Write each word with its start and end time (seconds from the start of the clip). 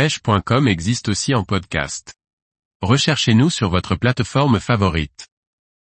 pêche.com 0.00 0.66
existe 0.66 1.10
aussi 1.10 1.34
en 1.34 1.44
podcast. 1.44 2.14
Recherchez-nous 2.80 3.50
sur 3.50 3.68
votre 3.68 3.96
plateforme 3.96 4.58
favorite. 4.58 5.28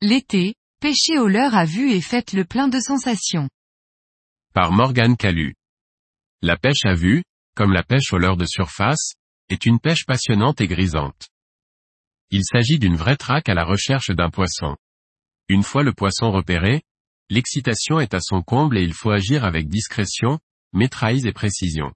L'été, 0.01 0.55
pêchez 0.81 1.17
au 1.19 1.29
leurre 1.29 1.55
à 1.55 1.63
vue 1.63 1.89
et 1.89 2.01
faites 2.01 2.33
le 2.33 2.43
plein 2.43 2.67
de 2.67 2.81
sensations. 2.81 3.47
Par 4.53 4.73
Morgane 4.73 5.15
Calu. 5.15 5.55
La 6.41 6.57
pêche 6.57 6.83
à 6.83 6.95
vue, 6.95 7.23
comme 7.55 7.71
la 7.71 7.81
pêche 7.81 8.11
au 8.11 8.17
leurre 8.17 8.35
de 8.35 8.45
surface, 8.45 9.13
est 9.47 9.65
une 9.65 9.79
pêche 9.79 10.05
passionnante 10.05 10.59
et 10.59 10.67
grisante. 10.67 11.29
Il 12.29 12.43
s'agit 12.43 12.79
d'une 12.79 12.97
vraie 12.97 13.15
traque 13.15 13.47
à 13.47 13.53
la 13.53 13.63
recherche 13.63 14.09
d'un 14.09 14.29
poisson. 14.29 14.75
Une 15.47 15.63
fois 15.63 15.83
le 15.83 15.93
poisson 15.93 16.29
repéré, 16.29 16.81
l'excitation 17.29 18.01
est 18.01 18.13
à 18.13 18.19
son 18.19 18.41
comble 18.41 18.77
et 18.77 18.83
il 18.83 18.93
faut 18.93 19.11
agir 19.11 19.45
avec 19.45 19.69
discrétion, 19.69 20.39
maîtrise 20.73 21.25
et 21.25 21.31
précision. 21.31 21.93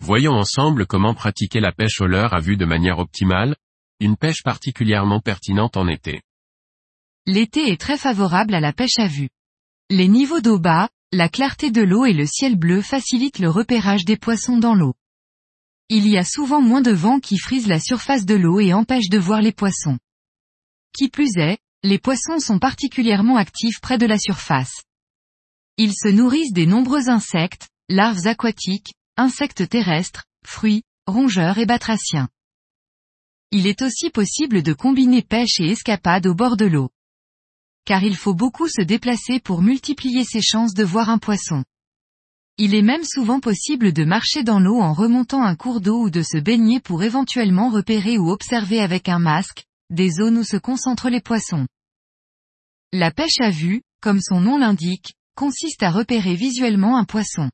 Voyons 0.00 0.34
ensemble 0.34 0.86
comment 0.86 1.14
pratiquer 1.14 1.60
la 1.60 1.72
pêche 1.72 2.00
au 2.00 2.06
leurre 2.06 2.34
à 2.34 2.40
vue 2.40 2.56
de 2.56 2.64
manière 2.64 2.98
optimale, 2.98 3.56
une 4.00 4.16
pêche 4.16 4.42
particulièrement 4.42 5.20
pertinente 5.20 5.76
en 5.76 5.88
été. 5.88 6.22
L'été 7.26 7.72
est 7.72 7.80
très 7.80 7.98
favorable 7.98 8.54
à 8.54 8.60
la 8.60 8.72
pêche 8.72 8.98
à 8.98 9.08
vue. 9.08 9.28
Les 9.90 10.06
niveaux 10.06 10.40
d'eau 10.40 10.58
bas, 10.58 10.88
la 11.12 11.28
clarté 11.28 11.70
de 11.70 11.82
l'eau 11.82 12.04
et 12.04 12.12
le 12.12 12.26
ciel 12.26 12.56
bleu 12.56 12.82
facilitent 12.82 13.38
le 13.38 13.50
repérage 13.50 14.04
des 14.04 14.16
poissons 14.16 14.58
dans 14.58 14.74
l'eau. 14.74 14.94
Il 15.88 16.06
y 16.08 16.18
a 16.18 16.24
souvent 16.24 16.60
moins 16.60 16.82
de 16.82 16.90
vent 16.90 17.20
qui 17.20 17.38
frise 17.38 17.68
la 17.68 17.80
surface 17.80 18.26
de 18.26 18.34
l'eau 18.34 18.60
et 18.60 18.74
empêche 18.74 19.08
de 19.08 19.18
voir 19.18 19.40
les 19.40 19.52
poissons. 19.52 19.98
Qui 20.92 21.08
plus 21.08 21.36
est, 21.36 21.58
les 21.82 21.98
poissons 21.98 22.40
sont 22.40 22.58
particulièrement 22.58 23.36
actifs 23.36 23.80
près 23.80 23.98
de 23.98 24.06
la 24.06 24.18
surface. 24.18 24.82
Ils 25.76 25.94
se 25.94 26.08
nourrissent 26.08 26.52
des 26.52 26.66
nombreux 26.66 27.08
insectes, 27.08 27.68
larves 27.88 28.26
aquatiques, 28.26 28.94
insectes 29.16 29.68
terrestres, 29.68 30.24
fruits, 30.44 30.82
rongeurs 31.06 31.58
et 31.58 31.66
batraciens. 31.66 32.28
Il 33.50 33.66
est 33.66 33.82
aussi 33.82 34.10
possible 34.10 34.62
de 34.62 34.72
combiner 34.72 35.22
pêche 35.22 35.60
et 35.60 35.70
escapade 35.70 36.26
au 36.26 36.34
bord 36.34 36.56
de 36.56 36.66
l'eau. 36.66 36.90
Car 37.84 38.02
il 38.02 38.16
faut 38.16 38.34
beaucoup 38.34 38.68
se 38.68 38.82
déplacer 38.82 39.38
pour 39.40 39.62
multiplier 39.62 40.24
ses 40.24 40.42
chances 40.42 40.74
de 40.74 40.84
voir 40.84 41.08
un 41.08 41.18
poisson. 41.18 41.64
Il 42.58 42.74
est 42.74 42.82
même 42.82 43.04
souvent 43.04 43.38
possible 43.38 43.92
de 43.92 44.04
marcher 44.04 44.42
dans 44.42 44.58
l'eau 44.58 44.80
en 44.80 44.92
remontant 44.92 45.42
un 45.42 45.54
cours 45.56 45.80
d'eau 45.80 46.04
ou 46.04 46.10
de 46.10 46.22
se 46.22 46.38
baigner 46.38 46.80
pour 46.80 47.02
éventuellement 47.02 47.68
repérer 47.68 48.18
ou 48.18 48.30
observer 48.30 48.80
avec 48.80 49.08
un 49.08 49.18
masque, 49.18 49.64
des 49.90 50.10
zones 50.10 50.38
où 50.38 50.44
se 50.44 50.56
concentrent 50.56 51.10
les 51.10 51.20
poissons. 51.20 51.66
La 52.92 53.10
pêche 53.10 53.40
à 53.40 53.50
vue, 53.50 53.82
comme 54.00 54.20
son 54.20 54.40
nom 54.40 54.58
l'indique, 54.58 55.14
consiste 55.36 55.82
à 55.82 55.90
repérer 55.90 56.34
visuellement 56.34 56.96
un 56.96 57.04
poisson. 57.04 57.50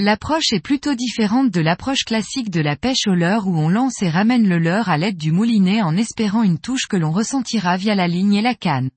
L'approche 0.00 0.52
est 0.52 0.60
plutôt 0.60 0.94
différente 0.94 1.50
de 1.50 1.60
l'approche 1.60 2.04
classique 2.04 2.50
de 2.50 2.60
la 2.60 2.76
pêche 2.76 3.08
au 3.08 3.14
leurre 3.14 3.48
où 3.48 3.58
on 3.58 3.68
lance 3.68 4.00
et 4.00 4.08
ramène 4.08 4.48
le 4.48 4.60
leurre 4.60 4.88
à 4.88 4.96
l'aide 4.96 5.16
du 5.16 5.32
moulinet 5.32 5.82
en 5.82 5.96
espérant 5.96 6.44
une 6.44 6.60
touche 6.60 6.86
que 6.86 6.96
l'on 6.96 7.10
ressentira 7.10 7.76
via 7.76 7.96
la 7.96 8.06
ligne 8.06 8.34
et 8.34 8.40
la 8.40 8.54
canne. 8.54 8.90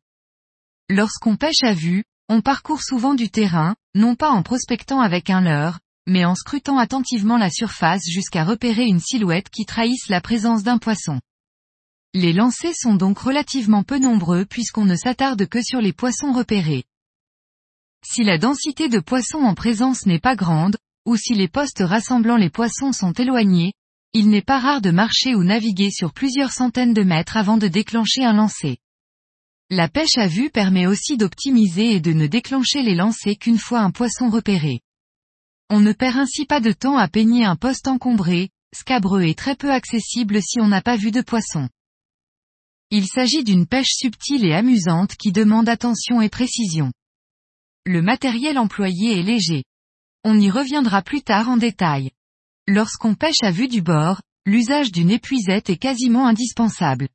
Lorsqu'on 0.90 1.38
pêche 1.38 1.64
à 1.64 1.74
vue, 1.74 2.04
on 2.30 2.42
parcourt 2.42 2.84
souvent 2.84 3.16
du 3.16 3.32
terrain, 3.32 3.76
non 3.96 4.14
pas 4.14 4.30
en 4.30 4.44
prospectant 4.44 5.02
avec 5.02 5.32
un 5.32 5.42
leurre, 5.42 5.80
mais 6.06 6.24
en 6.24 6.36
scrutant 6.36 6.78
attentivement 6.78 7.40
la 7.40 7.50
surface 7.50 8.08
jusqu'à 8.08 8.44
repérer 8.44 8.86
une 8.86 9.00
silhouette 9.00 9.50
qui 9.50 9.66
trahisse 9.66 10.08
la 10.08 10.22
présence 10.22 10.62
d'un 10.62 10.78
poisson. 10.78 11.20
Les 12.14 12.32
lancers 12.32 12.76
sont 12.76 12.94
donc 12.94 13.18
relativement 13.18 13.82
peu 13.82 13.98
nombreux 13.98 14.46
puisqu'on 14.46 14.86
ne 14.86 14.96
s'attarde 14.96 15.48
que 15.48 15.64
sur 15.64 15.82
les 15.82 15.94
poissons 15.94 16.32
repérés. 16.32 16.84
Si 18.06 18.24
la 18.24 18.38
densité 18.38 18.88
de 18.88 19.00
poissons 19.00 19.40
en 19.40 19.56
présence 19.56 20.06
n'est 20.06 20.20
pas 20.20 20.36
grande, 20.36 20.78
ou 21.06 21.16
si 21.16 21.34
les 21.34 21.48
postes 21.48 21.82
rassemblant 21.82 22.38
les 22.38 22.50
poissons 22.50 22.94
sont 22.94 23.14
éloignés, 23.14 23.74
il 24.14 24.30
n'est 24.30 24.42
pas 24.42 24.60
rare 24.60 24.82
de 24.82 24.92
marcher 24.92 25.36
ou 25.36 25.44
naviguer 25.44 25.90
sur 25.90 26.14
plusieurs 26.14 26.52
centaines 26.52 26.94
de 26.94 27.04
mètres 27.04 27.38
avant 27.38 27.58
de 27.58 27.68
déclencher 27.68 28.24
un 28.24 28.34
lancer. 28.34 28.78
La 29.70 29.88
pêche 29.88 30.18
à 30.18 30.28
vue 30.28 30.50
permet 30.50 30.86
aussi 30.86 31.16
d'optimiser 31.16 31.96
et 31.96 32.00
de 32.02 32.12
ne 32.12 32.28
déclencher 32.28 32.84
les 32.84 32.96
lancers 32.96 33.38
qu'une 33.40 33.58
fois 33.58 33.80
un 33.80 33.92
poisson 33.92 34.30
repéré. 34.30 34.82
On 35.70 35.80
ne 35.80 35.94
perd 35.94 36.18
ainsi 36.18 36.46
pas 36.46 36.60
de 36.60 36.74
temps 36.74 36.98
à 36.98 37.08
peigner 37.08 37.46
un 37.46 37.56
poste 37.56 37.88
encombré, 37.88 38.50
scabreux 38.76 39.24
et 39.24 39.34
très 39.36 39.56
peu 39.56 39.72
accessible 39.72 40.42
si 40.42 40.60
on 40.60 40.68
n'a 40.68 40.82
pas 40.82 40.98
vu 40.98 41.12
de 41.12 41.22
poisson. 41.22 41.70
Il 42.90 43.08
s'agit 43.08 43.46
d'une 43.46 43.66
pêche 43.66 43.94
subtile 43.94 44.46
et 44.46 44.54
amusante 44.54 45.16
qui 45.16 45.32
demande 45.32 45.70
attention 45.70 46.22
et 46.22 46.28
précision. 46.28 46.92
Le 47.86 48.02
matériel 48.02 48.58
employé 48.58 49.18
est 49.18 49.24
léger. 49.24 49.64
On 50.24 50.40
y 50.40 50.52
reviendra 50.52 51.02
plus 51.02 51.24
tard 51.24 51.50
en 51.50 51.58
détail. 51.58 52.12
Lorsqu'on 52.68 53.16
pêche 53.16 53.42
à 53.42 53.50
vue 53.50 53.68
du 53.68 53.82
bord, 53.82 54.22
l'usage 54.46 54.92
d'une 54.92 55.10
épuisette 55.10 55.72
est 55.72 55.78
quasiment 55.78 56.28
indispensable. 56.28 57.10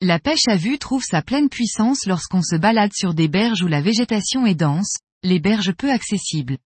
La 0.00 0.18
pêche 0.18 0.48
à 0.48 0.56
vue 0.56 0.78
trouve 0.78 1.04
sa 1.04 1.22
pleine 1.22 1.48
puissance 1.48 2.06
lorsqu'on 2.06 2.42
se 2.42 2.56
balade 2.56 2.92
sur 2.92 3.14
des 3.14 3.28
berges 3.28 3.62
où 3.62 3.68
la 3.68 3.80
végétation 3.80 4.46
est 4.46 4.56
dense, 4.56 4.96
les 5.22 5.38
berges 5.38 5.72
peu 5.72 5.92
accessibles. 5.92 6.58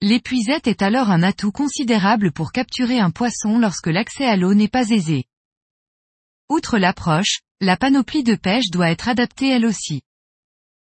L'épuisette 0.00 0.68
est 0.68 0.82
alors 0.82 1.10
un 1.10 1.24
atout 1.24 1.52
considérable 1.52 2.30
pour 2.30 2.52
capturer 2.52 3.00
un 3.00 3.10
poisson 3.10 3.58
lorsque 3.58 3.88
l'accès 3.88 4.24
à 4.24 4.36
l'eau 4.36 4.54
n'est 4.54 4.68
pas 4.68 4.90
aisé. 4.90 5.24
Outre 6.48 6.78
l'approche, 6.78 7.40
la 7.60 7.76
panoplie 7.76 8.22
de 8.22 8.36
pêche 8.36 8.70
doit 8.70 8.90
être 8.90 9.08
adaptée 9.08 9.48
elle 9.48 9.66
aussi. 9.66 10.02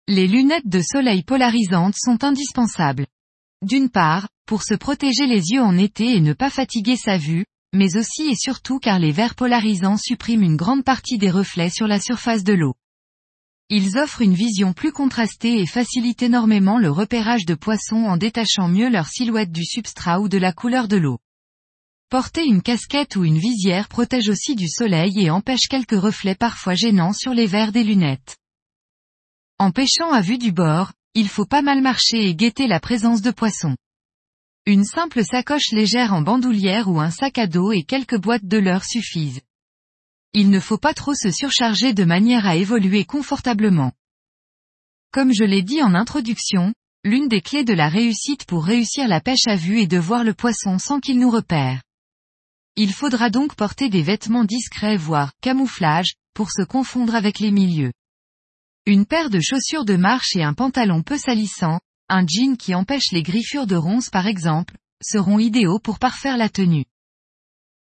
Les 0.07 0.27
lunettes 0.27 0.67
de 0.67 0.81
soleil 0.81 1.23
polarisantes 1.23 1.95
sont 1.97 2.23
indispensables. 2.23 3.07
D'une 3.63 3.90
part, 3.90 4.28
pour 4.46 4.62
se 4.62 4.74
protéger 4.74 5.25
les 5.25 5.51
yeux 5.51 5.62
en 5.62 5.78
été 5.78 6.18
et 6.18 6.19
ne 6.19 6.34
pas 6.34 6.50
fatiguer 6.50 6.97
sa 6.97 7.18
vue, 7.18 7.46
mais 7.74 7.96
aussi 7.96 8.24
et 8.24 8.35
surtout 8.35 8.78
car 8.78 9.00
les 9.00 9.13
verres 9.13 9.35
polarisants 9.35 9.96
suppriment 9.96 10.44
une 10.44 10.57
grande 10.57 10.84
partie 10.84 11.18
des 11.18 11.31
reflets 11.31 11.69
sur 11.69 11.88
la 11.88 12.01
surface 12.01 12.44
de 12.44 12.51
l'eau. 12.51 12.75
Ils 13.69 13.97
offrent 13.97 14.22
une 14.22 14.34
vision 14.34 14.74
plus 14.74 14.91
contrastée 14.91 15.62
et 15.62 15.66
facilitent 15.66 16.24
énormément 16.24 16.78
le 16.78 16.91
repérage 16.91 17.46
de 17.46 17.56
poissons 17.56 18.03
en 18.03 18.18
détachant 18.18 18.68
mieux 18.68 18.90
leur 18.90 19.07
silhouette 19.07 19.53
du 19.53 19.63
substrat 19.63 20.19
ou 20.19 20.28
de 20.28 20.38
la 20.38 20.51
couleur 20.51 20.90
de 20.90 20.97
l'eau. 20.97 21.19
Porter 22.09 22.44
une 22.45 22.62
casquette 22.62 23.16
ou 23.16 23.24
une 23.24 23.40
visière 23.40 23.88
protège 23.88 24.28
aussi 24.28 24.56
du 24.56 24.68
soleil 24.68 25.22
et 25.22 25.31
empêche 25.31 25.68
quelques 25.69 26.00
reflets 26.00 26.35
parfois 26.35 26.74
gênants 26.74 27.13
sur 27.13 27.34
les 27.34 27.47
verres 27.47 27.72
des 27.72 27.85
lunettes. 27.85 28.35
En 29.57 29.72
pêchant 29.72 30.12
à 30.12 30.19
vue 30.19 30.38
du 30.38 30.51
bord, 30.51 30.91
il 31.16 31.29
faut 31.29 31.46
pas 31.46 31.62
mal 31.62 31.81
marcher 31.81 32.28
et 32.28 32.35
guetter 32.35 32.66
la 32.66 32.79
présence 32.79 33.22
de 33.22 33.29
poissons. 33.29 33.78
Une 34.66 34.84
simple 34.84 35.24
sacoche 35.24 35.72
légère 35.72 36.13
en 36.13 36.22
bandoulière 36.22 36.88
ou 36.90 37.00
un 37.00 37.12
sac 37.12 37.38
à 37.38 37.46
dos 37.46 37.72
et 37.72 37.84
quelques 37.84 38.18
boîtes 38.18 38.46
de 38.46 38.57
leurre 38.57 38.85
suffisent. 38.85 39.41
Il 40.34 40.50
ne 40.50 40.59
faut 40.59 40.79
pas 40.79 40.96
trop 40.96 41.13
se 41.13 41.29
surcharger 41.29 41.94
de 41.94 42.03
manière 42.03 42.47
à 42.47 42.56
évoluer 42.56 43.06
confortablement. 43.06 43.91
Comme 45.12 45.31
je 45.31 45.44
l'ai 45.44 45.62
dit 45.62 45.84
en 45.84 45.94
introduction, 45.94 46.74
l'une 47.03 47.28
des 47.28 47.41
clés 47.41 47.63
de 47.63 47.74
la 47.74 47.90
réussite 47.90 48.45
pour 48.45 48.66
réussir 48.66 49.07
la 49.07 49.22
pêche 49.22 49.45
à 49.45 49.56
vue 49.56 49.81
est 49.81 49.88
de 49.88 50.00
voir 50.00 50.24
le 50.24 50.34
poisson 50.34 50.80
sans 50.80 51.00
qu'il 51.00 51.19
nous 51.19 51.30
repère. 51.30 51.84
Il 52.75 52.91
faudra 52.91 53.30
donc 53.30 53.53
porter 53.53 53.90
des 53.90 54.01
vêtements 54.01 54.45
discrets 54.45 54.97
voire 54.97 55.34
camouflage, 55.41 56.16
pour 56.34 56.50
se 56.50 56.63
confondre 56.63 57.13
avec 57.13 57.38
les 57.38 57.51
milieux. 57.51 57.91
Une 58.85 59.05
paire 59.05 59.29
de 59.29 59.39
chaussures 59.39 59.85
de 59.85 59.95
marche 59.95 60.35
et 60.35 60.44
un 60.44 60.53
pantalon 60.53 61.03
peu 61.03 61.17
salissant, 61.17 61.79
un 62.09 62.25
jean 62.27 62.57
qui 62.57 62.75
empêche 62.75 63.13
les 63.13 63.23
griffures 63.23 63.66
de 63.66 63.77
ronces 63.77 64.09
par 64.09 64.27
exemple, 64.27 64.75
seront 65.01 65.39
idéaux 65.39 65.79
pour 65.79 65.99
parfaire 65.99 66.35
la 66.35 66.49
tenue. 66.49 66.83